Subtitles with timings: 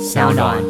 [0.00, 0.62] 小暖。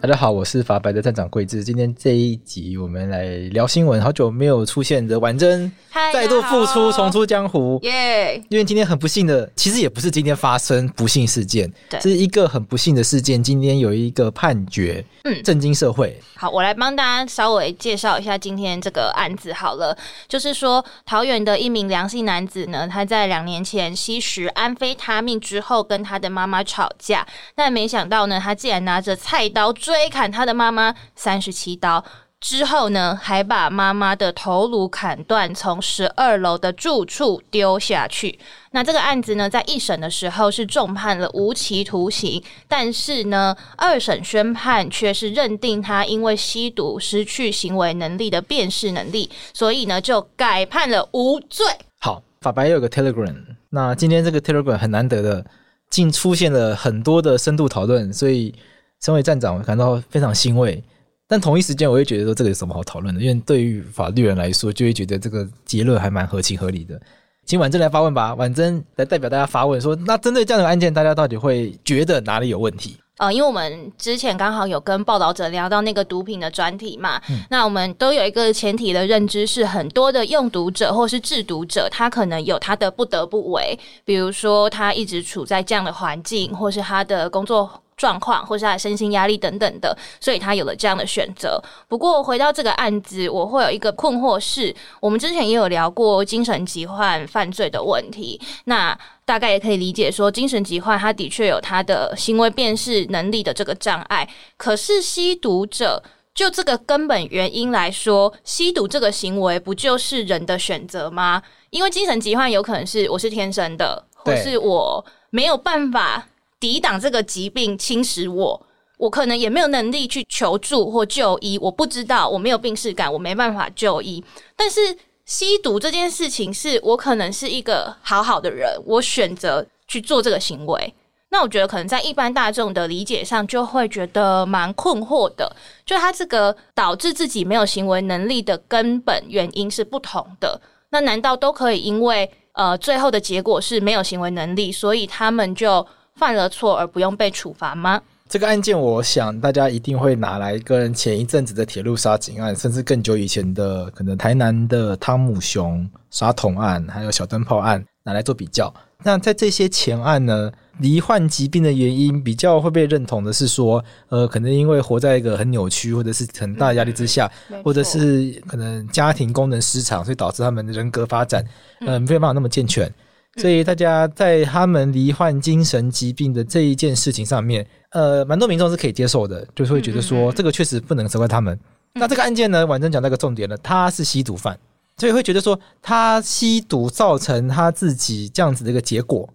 [0.00, 1.64] 大家好，我是法白的站长桂智。
[1.64, 5.70] 今天这一集我们来聊新闻，好久没有出现的婉珍
[6.16, 7.78] 再度复出，重出江湖。
[7.82, 8.42] 耶！
[8.48, 13.42] 因为今天很不幸的，其实也不是今天发生不幸事件，对，是一个很不幸的事件。
[13.42, 16.18] 今天有一个判决，嗯，震惊社会。
[16.34, 19.96] 好，我来帮大家稍微介绍一下今天这个案子好了。
[20.26, 29.72] 就是说，桃园的一名梁姓男子呢，他在两年前吸食安非他命之后，跟他的妈妈吵架，但没想到呢，他竟然拿着菜刀。
[29.76, 32.02] 追砍他的妈妈三十七刀
[32.38, 38.38] 之后呢，还把妈妈的头颅砍断，从十二楼的住处丢下去。
[38.72, 51.66] 那这个案子呢，在一审的时候是重判了无期徒刑，但是呢，二审宣判却是认定他因为吸毒失去行为能力的辨识能力，所以呢就改判了无罪。
[51.98, 53.34] 好，法白有个 Telegram，
[53.70, 55.44] 那今天这个 Telegram 很难得的，
[55.90, 58.54] 竟出现了很多的深度讨论，所以。
[58.98, 60.82] 身为站长，我感到非常欣慰，
[61.28, 63.20] 但同一时间，我会觉得说这个有什么好讨论的？
[63.20, 67.00] 因为对于法律人来说，就会觉得这个结论还蛮合情合理的。
[67.44, 72.96] 请婉珍来发问吧，婉珍来代表大家发问说，那针对这样的案件，大家到底会觉得哪里有问题？
[73.18, 87.82] 呃，因为我们之前刚好有跟报道者聊到那个毒品的专题嘛，嗯，那我们都有一个前提的认知是，很多的用毒者或是制毒者，他可能有他的不得不为，比如说他一直处在这样的环境，或是他的工作。
[87.96, 91.62] 状况，或是他的身心压力等等的，所以他有了这样的选择。
[91.88, 104.28] 不过回到这个案子，我会有一个困惑是，我们之前也有聊过精神疾患犯罪的问题，那大概也可以理解说，精神疾患他的确有他的行为辨识能力的这个障碍。
[104.58, 106.02] 可是吸毒者
[106.34, 111.42] 就这个根本原因来说，吸毒这个行为不就是人的选择吗？
[111.70, 116.28] 因为精神疾患有可能是我是天生的，或是我没有办法。
[116.66, 118.66] 抵挡这个疾病侵蚀我，
[118.98, 121.56] 我可能也没有能力去求助或就医。
[121.62, 124.24] 我不知道，我没有病识感，我没办法就医。
[124.56, 124.80] 但是
[125.24, 130.92] 吸毒这件事情，是我可能是一个好好的人，我选择去做这个行为。
[131.28, 135.54] 那我觉得可能在一般大众的理解上，就会觉得蛮困惑的。
[135.84, 140.60] 就他这个导致自己没有行为能力的根本原因是不同的。
[140.90, 148.00] 那难道都可以因为呃最后的结果是没有行为能力，所以他们就犯了错而不用被处罚吗？
[148.28, 158.72] 这个案件，我想大家一定会拿来跟前一阵子的铁路杀警案，甚至更久以前的可能台南的汤姆熊杀童案，还有小灯泡案拿来做比较。
[159.04, 160.50] 那在这些前案呢，
[160.80, 171.44] 罹患疾病的原因比较会被认同的是说，呃，可能因为活在一个很扭曲或者是很大压力之下，嗯，或者是可能家庭功能失常，所以导致他们的人格发展，
[171.82, 172.92] 嗯，呃，没有办法那么健全。
[173.36, 181.58] 所以大家在他们罹患精神疾病的这一件事情上面，呃，蛮多民众是可以接受的，就是会觉得说这个确实不能责怪他们。
[181.92, 184.58] 那这个案件呢，婉珍讲到一个重点了，他是吸毒犯，
[184.96, 189.28] 所以会觉得说他吸毒造成他自己这样子的一个结果。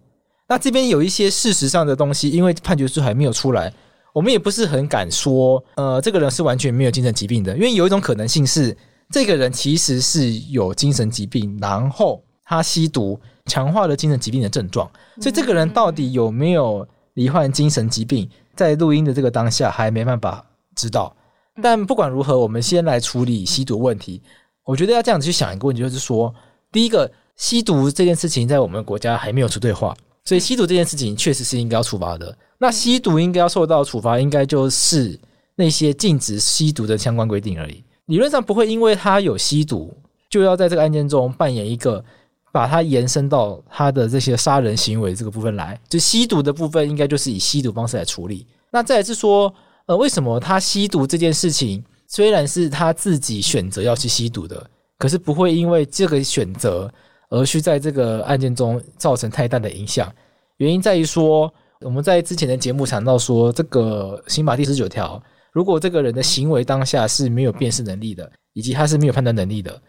[0.48, 3.72] 那这边有一些事实上的东西，因为判决书还没有出来，
[4.12, 8.76] 我们也不是很敢说，呃，这个人是完全没有精神疾病的，因为有一种可能性是，
[9.10, 13.20] 这个人其实是有精神疾病，然后他吸毒。
[13.46, 14.88] 强化了精神疾病的症状，
[15.20, 20.44] 所以这个人到底有没有罹患精神疾病，在录音的这个当下还没办法
[20.76, 21.14] 知道。
[21.60, 24.22] 但不管如何，我们先来处理吸毒问题。
[24.64, 26.32] 我觉得要这样子去想一个问题，就是说，
[26.70, 32.34] 第一个，吸毒这件事情在我们国家还没有出对话，所以吸毒这件事情确实是应该要处罚的。
[32.58, 35.18] 那吸毒应该要受到处罚，应该就是
[35.56, 37.82] 那些禁止吸毒的相关规定而已。
[38.06, 39.94] 理论上不会因为他有吸毒，
[40.30, 42.02] 就要在这个案件中扮演一个。
[42.52, 48.46] 把它延伸到他的这些杀人行为这个部分来，就吸毒的部分应该就是以吸毒方式来处理。
[48.70, 49.52] 那再来是说，
[49.86, 54.64] 呃，为什么他吸毒这件事情虽然是他自己选择要去吸毒的，
[54.98, 56.92] 可是不会因为这个选择
[57.30, 60.12] 而去在这个案件中造成太大的影响。
[60.58, 65.20] 原因在于说，我们在之前的节目谈到说，这个刑法第十九条，
[65.52, 69.80] 如果这个人的行为当下是没有辨识能力的，以及他是没有判断能力的。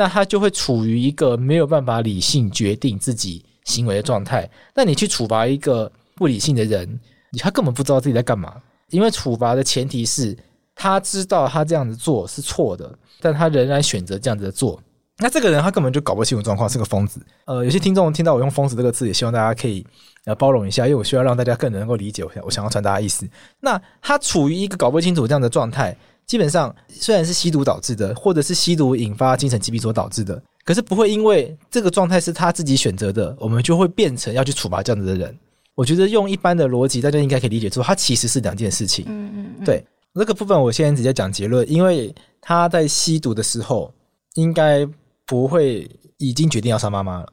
[0.00, 4.48] 那他就会处于一个没有办法理性决定自己行为的状态。
[4.74, 6.98] 那你去处罚一个不理性的人，
[7.36, 8.54] 他根本不知道自己在干嘛，
[8.88, 10.34] 因为处罚的前提是
[10.74, 14.82] 他知道他这样子做是错的，但他仍然选择这样子做。
[15.18, 17.20] 那这个人他根本就搞不清楚状况，是个疯子。
[17.44, 19.86] 呃，有些听众听到我用“疯子”这个字，也希望大家可以
[20.24, 23.28] 呃包容一下，因为我需要让大家更能够理解我想我想要传达的意思。
[23.60, 25.94] 那他处于一个搞不清楚这样的状态，
[26.30, 35.36] 基本上虽然是吸毒导致的，或者是吸毒引发精神疾病所导致的，可是不会因为这个状态是他自己选择的，我们就会变成要去处罚这样子的人。
[35.74, 39.04] 我觉得用一般的逻辑，大家应该可以理解出，他其实是两件事情。
[39.08, 39.64] 嗯嗯嗯。
[39.64, 39.84] 对，
[40.14, 43.92] 这个部分我现在直接讲结论，因为他在吸毒的时候
[44.34, 44.88] 应该。
[45.26, 45.88] 不会
[46.18, 47.32] 已经决定要杀妈妈了，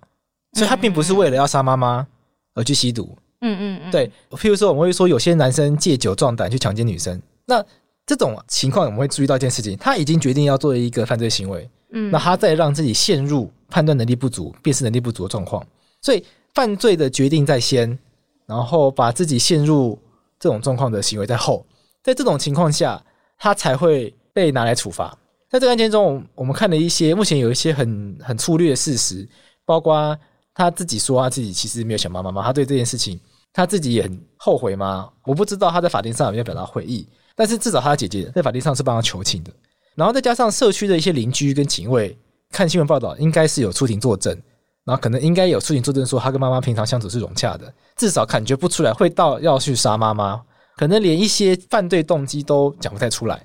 [0.54, 2.06] 所以他并不是为了要杀妈妈
[2.54, 3.18] 而去吸毒。
[3.42, 4.08] 嗯嗯嗯，对。
[4.34, 7.66] 譬如说，我们会说有些男生借酒壮胆去强奸女生，那
[8.08, 15.64] 这种情况我们会注意到一件事情：他已经决定要做一个犯罪行为，嗯，那他在让自己陷入判断能力不足、辨识能力不足的状况。
[16.02, 18.00] 所以犯罪的决定在先，
[18.46, 20.00] 然后把自己陷入
[20.40, 21.66] 这种状况的行为在后。
[22.02, 23.04] 在这种情况下，
[23.38, 25.16] 他才会被拿来处罚。
[25.50, 29.28] 在这个案件中，我们看了一些目前有一些很很粗略的事实，
[29.66, 30.18] 包括
[30.54, 32.42] 他自己说他自己其实没有想妈妈吗？
[32.42, 33.20] 他对这件事情
[33.52, 35.10] 他自己也很后悔吗？
[35.24, 37.06] 我不知道他在法庭上有没有表达悔意，
[37.38, 39.52] 但是至少他的姐姐在法律上是帮他求情的。
[39.96, 42.18] 然后再加上社区的一些邻居跟警卫
[42.52, 44.36] 看新闻报道，应该是有出庭作证，
[44.84, 50.42] 然后可能应该有出庭作证说他跟妈妈平常相处是融洽的，至少感觉不出来会到要去杀妈妈，
[50.76, 53.42] 可能连一些犯罪动机都讲不太出来。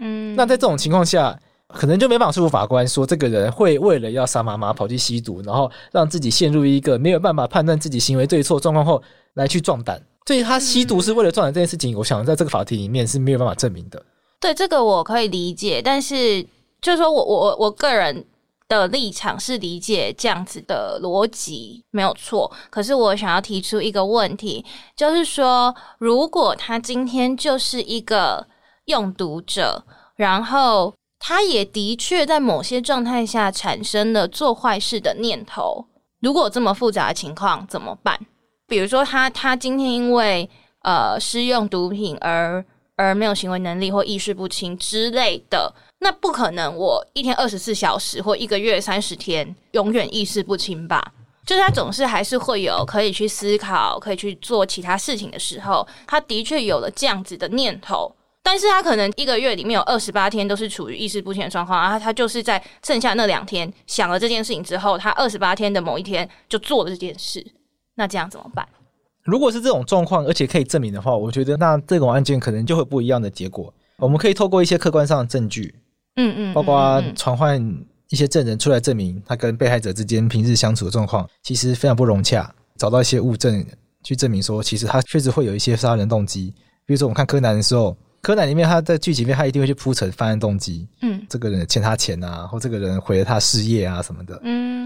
[0.00, 1.38] 嗯，那在这种情况下。
[1.68, 9.02] 可能就没办法说服法官说，这个人会为了要杀妈妈跑去吸毒，然后让自己陷入一个没有办法判断自己行为对错状况后
[9.34, 10.00] 来去壮胆。
[10.26, 14.04] 所以他吸毒是为了壮胆这件事情，我想在这个法庭里面是没有办法证明的。
[14.40, 16.42] 对，这个我可以理解，但是
[16.82, 18.26] 就是说我我我个人
[18.68, 22.52] 的立场是理解这样子的逻辑没有错。
[22.68, 24.64] 可是我想要提出一个问题，
[24.94, 28.46] 就是说，如果他今天就是一个
[28.84, 29.84] 用毒者，
[30.16, 30.92] 然后。
[31.18, 35.86] 他也的确在某些状态下产生了做坏事的念头。
[36.20, 38.20] 如果这么复杂的情况怎么办？
[38.66, 40.48] 比如说他，他今天因为
[40.82, 42.64] 呃施用毒品而
[42.96, 46.74] 而没有行为能力或意识不清之类的，那不可能。
[46.76, 51.12] 我一天二十四小时或一个月三十天永远意识不清吧？
[51.44, 55.86] 就是他总是还是会有可以去思考、可以去做其他事情的时候。
[56.06, 58.12] 他的确有了这样子的念头。
[58.42, 67.44] 但是他可能一个月里面有二十八天都是处于意识不清的状况，然后他就是在剩下那两天想了这件事情之后，他二十八天的某一天就做了这件事，
[67.96, 68.64] 那这样怎么办？
[69.24, 73.74] 如果是这种状况，而且可以证明的话，我觉得那这种案件可能就会不一样的结果。
[73.96, 75.74] 我们可以透过一些客观上的证据，
[76.14, 77.60] 嗯嗯，包括传唤
[78.10, 83.66] 一些证人出来证明他跟被害者之间平日相处的状况其实非常不融洽，找到一些物证
[84.04, 86.54] 去证明说，其实他确实会有一些杀人动机。
[86.84, 87.96] 比如说我们看柯南的时候。
[88.22, 90.84] 柯南里面，他在剧情里面，他一定会去铺陈犯案动机。
[91.02, 94.40] 嗯，这个人欠他钱啊，或这个人毁了他事业啊什么的。
[94.42, 94.85] 嗯，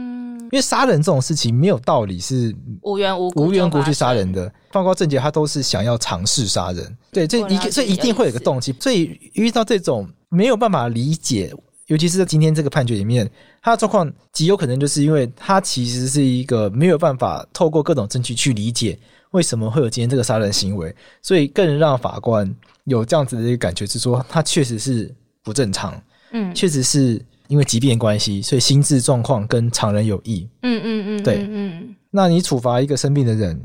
[0.51, 4.53] 因为杀人这种事情没有道理是无缘无故无缘无故去杀人的。
[4.73, 6.97] 包括郑捷，他都是想要尝试杀人。
[7.11, 8.75] 对，这一这一定会有个动机。
[8.81, 11.53] 所以遇到这种没有办法理解，
[11.87, 13.29] 尤其是在今天这个判决里面，
[13.63, 18.99] 他的状况极有可能就是因为他其实是一个没有办法透过各种证据去理解
[19.33, 22.55] 为什么会有今天这个杀人行为，所以更让法官。
[22.85, 33.61] 有这样子的一个感觉，是说他确实是不正常，嗯，确实是因为疾病关系，所以心智状况跟常人有异，嗯嗯嗯，对，嗯，那你处罚一个生病的人，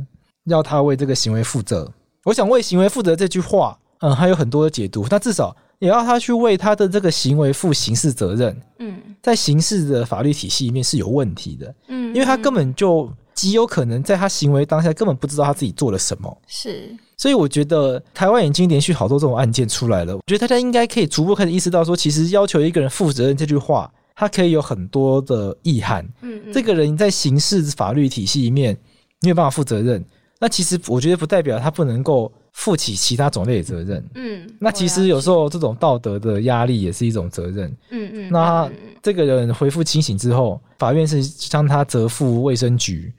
[0.46, 16.96] 要他为这个行为负责，我想为行为负责这句话，嗯，还有很多的解读，那至少也要他去为他的这个行为负刑事责任，嗯，在刑事的法律体系里面是有问题的，嗯，因为他根本就极有可能在他行为当下根本不知道他自己做了什么，是。
[17.18, 26.06] 所以我觉得台湾已经连续好多这种案件出来了，我觉得大家应该可以逐步开始意识到，说其实要求一个人负责任这句话，它可以有很多的意涵。
[26.22, 28.76] 嗯，嗯，这个人在刑事法律体系里面
[29.22, 30.04] 没有办法负责任，
[30.40, 34.06] 那其实我觉得不代表他不能够负起其他种类的责任。
[34.16, 37.70] 嗯，那其实有时候这种道德的压力也是一种责任。
[37.92, 38.70] 嗯嗯，那
[39.02, 43.14] 这个人恢复清醒之后，法院是将他责付卫生局，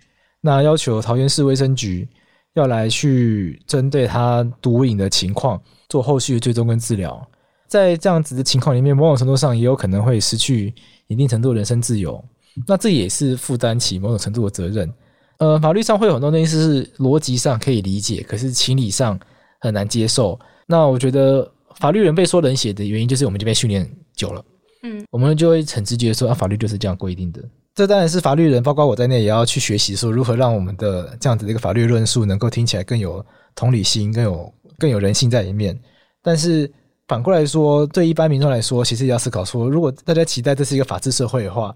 [0.46, 2.08] 那要求桃园市卫生局。
[2.54, 5.60] 要来去针对他毒瘾的情况
[5.90, 7.22] 做后续的追踪跟治疗，
[7.68, 10.72] 在这样子的情况里面，某种程度上也有可能会失去
[11.06, 12.18] 一定程度的人身自由，
[12.66, 14.90] 那这也是负担起某种程度的责任。
[15.36, 19.20] 呃，法律上会有很多东西是逻辑上可以理解，可是情理上
[19.60, 20.40] 很难接受。
[20.66, 24.42] 那我觉得法律人被说冷血的原因，就是我们这边训练久了，
[24.82, 27.44] 嗯，我们就会很直觉说啊，法律就是这样规定的。
[27.76, 35.78] 这当然是法律人，包括我在内，也要去学习说如何让我们的这样子的一个法律论述能够听起来更有同理心，更有更有人性在里面。
[36.22, 36.72] 但是
[37.06, 41.74] 反过来说，对一般民众来说，其实也要思考说，如果大家期待这是一个法治社会的话，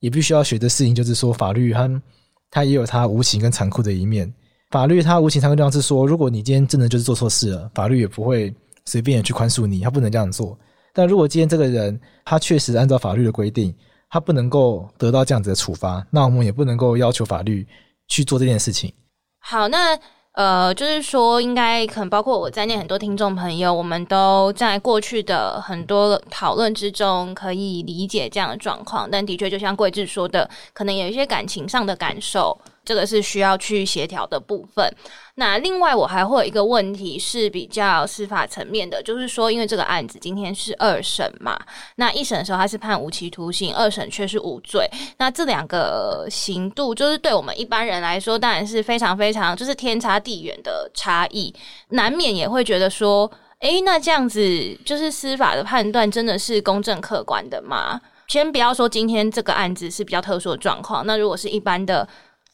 [0.00, 2.02] 也必须要学的事情就是说，法律它
[2.50, 4.30] 它也有它无情跟残酷的一面。
[4.70, 10.58] 法律它无情残酷的地方是说，如果你今天真的就是做错事了，法律也不会随便的去宽恕你，他不能这样做。
[10.92, 13.74] 但如果今天这个人他确实按照法律的规定，
[14.10, 17.66] 他不能够得到这样子的处罚，那我们也不能够要求法律
[18.08, 18.92] 去做这件事情。
[19.40, 19.98] 好，那
[20.32, 32.56] 呃，就是说，应该可能包括我在内很多听众朋友，我们都在过去的很多讨论之中可以理解这样的状况，但的确，就像桂智说的，可能有一些感情上的感受。
[32.88, 34.90] 这个是需要去协调的部分。
[35.34, 41.60] 那另外，我还会有一个问题是比较司法层面的，就是说，因为这个案子今天是二审嘛，
[41.96, 44.88] 那一审的时候他是判无期徒刑，二审却是无罪。
[45.18, 51.54] 那这两个刑度，就是对我们一般人来说，当然是非常非常就是天差地远的差异，
[51.90, 54.40] 难免也会觉得说，诶，那这样子
[54.86, 58.00] 就是司法的判断真的是公正客观的吗？
[58.26, 62.08] 先不要说今天这个案子是比较特殊的状况，那如果是一般的。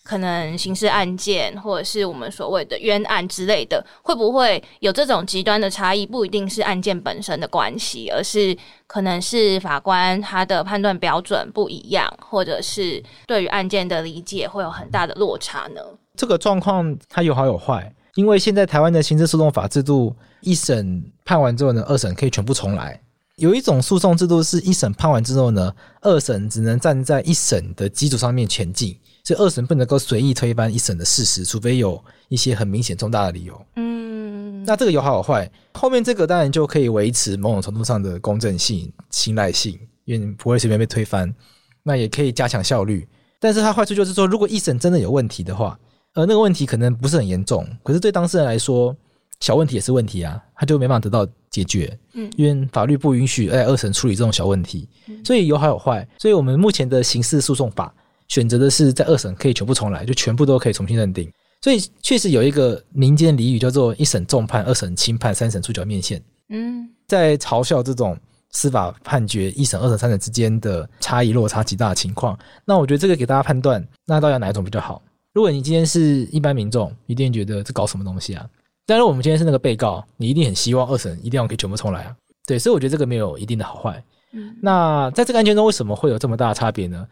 [0.04, 6.04] 可能刑事案件，或者是我们所谓的冤案之类的，会不会有这种极端的差异？
[6.04, 8.54] 不一定是案件本身的关系，而是
[8.86, 15.80] 可能是法官他的判断标准不一样，或者是对于案件的理解会有很大的落差呢？
[16.14, 23.00] 这个状况它有好有坏，因为现在台湾的刑事诉讼法制度，一审判完之后呢，二审可以全部重来。
[23.36, 28.94] 有一种诉讼制度是一审判完之后呢，二审只能站在一审的基础上面前进。
[29.24, 33.66] 所以二审不能够随意推翻一审的事实，除非有一些很明显重大的理由。
[33.76, 35.50] 嗯，那这个有好有坏。
[35.72, 41.34] 后面这个当然就可以维持某种程度上的公正性、信赖性，因为不会随便被推翻。
[41.82, 43.08] 那也可以加强效率。
[43.40, 45.78] 但是它坏处就是说，如果一审真的有问题的话，
[46.12, 48.94] 呃，那个问题可能不是很严重，可是对当事人来说，
[49.40, 51.98] 小问题也是问题啊，他就没办法得到解决。
[52.12, 54.86] 嗯，因为法律不允许在二审处理这种小问题，
[55.24, 56.06] 所以有好有坏。
[56.18, 57.94] 所以我们目前的刑事诉讼法。
[58.34, 61.30] 选择的是在二审可以全部重来，就全部都可以重新认定。
[61.62, 66.20] 所以确实有一个民间俚语叫做“一审重判，二审轻判，三审触角面线”。
[66.50, 68.18] 嗯，在嘲笑这种
[68.50, 72.36] 司法判决一审、二审、三审之间的差异落差极大的情况。
[72.64, 75.00] 那我觉得这个给大家判断，那到底哪一种比较好？
[75.32, 78.44] 如果你今天是一般民众，一定觉得这搞什么东西啊？
[78.84, 82.16] 但是我们今天是那个被告，你一定很希望二审一定要可以全部重来啊。
[82.46, 84.02] 对，所以我觉得这个没有一定的好坏。
[84.32, 87.06] 嗯，那在这个案件中，为什么会有这么大的差别呢？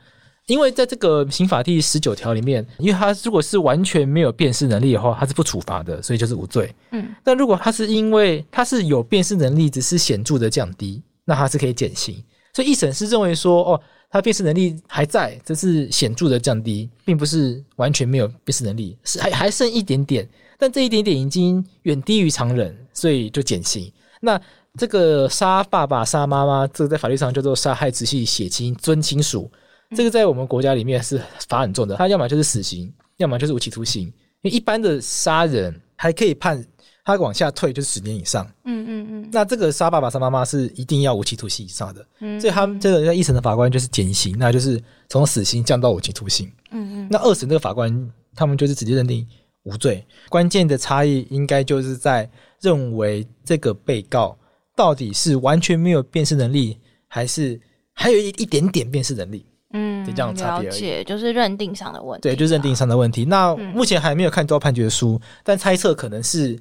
[0.46, 6.74] 因为在这个刑法第十九条里面，因为他如果是完全没有辨识能力的话，他是不处罚的，所以就是无罪。
[6.90, 12.22] 嗯，但如果他是因为他是有辨识能力，只是显著的降低，那他是可以减刑。
[12.52, 13.80] 所以一审是认为说，哦，
[14.10, 23.90] 他辨识能力还在，这是显著的降低，并不是完全没有辨识能力，是还 还剩一点点，但这一点点已经远低于常人，所以就减刑。
[24.20, 24.38] 那
[24.76, 29.50] 这个杀爸爸、杀妈妈，这个在法律上叫做杀害直系血亲、尊亲属。
[29.94, 34.04] 这个在我们国家里面是罚很重的，他要么就是死刑，要么就是无期徒刑。
[34.42, 36.64] 因为一般的杀人还可以判
[37.04, 38.44] 他往下退，就是十年以上。
[38.64, 39.28] 嗯嗯嗯。
[39.32, 42.04] 那这个杀爸爸、杀妈妈是一定要无期徒刑以上的。
[42.20, 42.40] 嗯。
[42.40, 46.50] 所以他们这个在一审的法官就是减刑，那就是从死刑降到无期徒刑。
[46.72, 47.08] 嗯嗯。
[47.10, 49.26] 那二审这个法官他们就是直接认定
[49.62, 50.04] 无罪。
[50.28, 52.28] 关键的差异应该就是在
[52.60, 54.36] 认为这个被告
[54.74, 57.60] 到底是完全没有辨识能力，还是
[57.92, 59.46] 还有一一点点辨识能力。
[59.72, 62.22] 嗯，这样差别而已，了解，就是认定上的问题。
[62.22, 63.24] 对，就是认定上的问题。
[63.24, 66.58] 那目前还没有看到判决书，嗯、但猜测可能是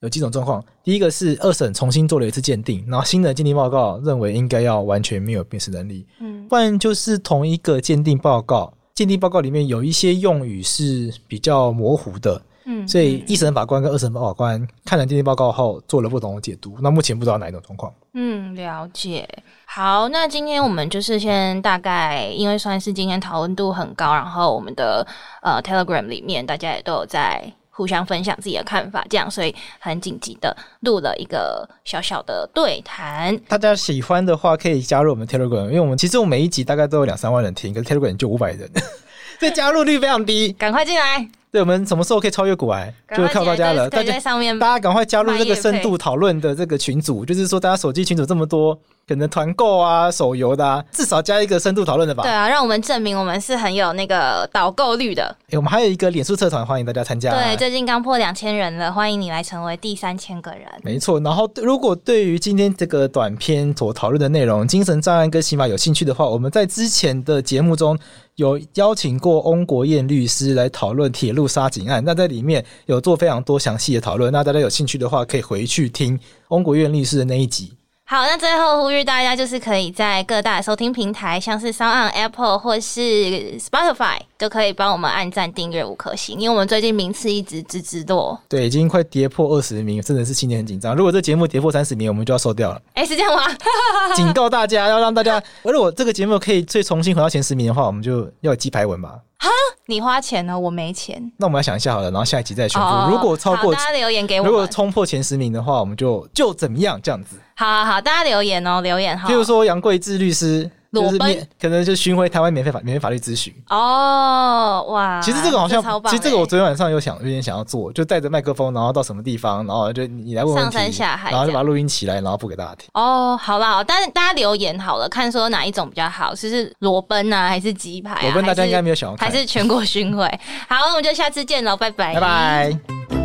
[0.00, 0.64] 有几种状况。
[0.82, 6.06] 第一个是二审重新做了一次鉴定，然后新的鉴定报告认为应该要完全没有辨识能力。
[6.20, 12.40] 嗯，不然就是同一个鉴定报告，鉴定报告里面有一些用语是比较模糊的。
[12.64, 16.76] 嗯，所以一审法官跟二审法官看了鉴定报告后做了不同的解读。
[16.80, 17.92] 那目前不知道哪一种状况。
[18.14, 19.28] 嗯，了解。
[19.64, 25.06] 好，那今天我们就是先大概，因为算是今天讨论度很高，然后我们的
[25.40, 33.34] 呃 Telegram 里面大家也都有在互相分享自己的看法，这样，所以很紧急的录了一个小小的对谈。
[33.48, 38.70] 大家喜欢的话可以加入我们 Telegram，因为我们其实我们每一集大概都有两三万人听，可是 Telegram 就五百人，
[39.40, 41.26] 所以加入率非常低，赶快进来。
[41.52, 43.90] 对，我们什么时候可以超越股癌，就会靠大家了。
[43.90, 48.74] 大家上面大家赶快加入这个深度讨论的这个群组，就是说大家手机群组这么多，
[49.06, 52.22] 可能团购啊、手游的，啊，至少加一个深度讨论的吧。
[52.22, 55.24] 对啊，让我们证明我们是很有那个导购率的。
[55.50, 57.30] 诶，我们还有一个脸书社团，欢迎大家参加。
[57.34, 60.62] 对，最近刚破两千人了，欢迎你来成为第三千个人。
[60.82, 67.98] 没错，然后如果对于今天这个短片所讨论的内容，精神障碍跟刑法有兴趣的话，我们在之前的节目中
[68.36, 74.32] 有邀请过翁国燕律师来讨论铁路杀警案，那在里面有做非常多详细的讨论。
[74.32, 77.72] 那大家有兴趣的话，可以回去听翁国燕律师的那一集。
[78.04, 90.96] 好，那最后呼吁大家，就是可以在各大收听平台，像是 Sound Apple 或是 Spotify，都可以帮我们按赞、订阅五颗星，因为我们最近名次一直直直落，对，已经快跌破二十名，真的是心里很紧张。
[90.96, 92.82] 如果这节目跌破三十名，我们就要收掉了。
[92.94, 93.44] 哎、欸，是这样吗？
[94.16, 99.16] 警告大家，要让大家，如果这个节目可以再重新回到前十名的话，我们就要有鸡排文吧。
[99.38, 99.48] 哈，
[99.86, 101.22] 你花钱呢，我没钱。
[101.36, 102.84] 那我们来想一下好了，然后下一集再宣布。
[102.88, 104.46] 哦、如果超过，大家留言给我。
[104.48, 107.36] 如果冲破前十名的话，我们就就怎么样这样子。
[107.54, 109.28] 好好好，大家留言哦，留言哈。
[109.28, 110.68] 譬如说杨贵志律师。
[110.92, 115.20] 就是免可能就巡回台湾免费法免费法律咨询哦，哇！
[115.22, 122.88] 其实这个好像，其实这个我昨天晚上有想有点想要做，就带着麦克风，然后到什么地方，然后就你来问问题，上山下海，然后就把录音起来，然后播给大家听。
[122.92, 128.22] 哦，好啦，但是大家留言好了，看说哪一种比较好，是是裸奔啊，还是鸡排啊？
[128.22, 130.26] 裸奔大家应该没有想要看，还是全国巡回？
[130.68, 133.21] 好，那我们就下次见喽，拜拜，拜拜。